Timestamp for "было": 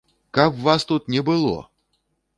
1.29-1.59